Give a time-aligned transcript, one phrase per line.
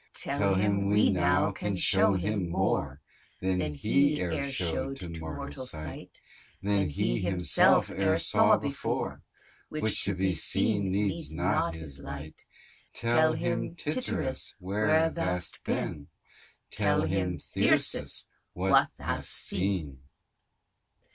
[0.15, 3.01] Tell him we now can show him more
[3.39, 6.23] Than he e'er show'd to mortal sight,
[6.59, 9.21] Than he himself e'er saw before,
[9.69, 12.45] Which to be seen needs not his light:
[12.93, 16.07] Tell him Tityrus where th' hast been,
[16.71, 19.99] Tell him Thyrsis what th' hast seen.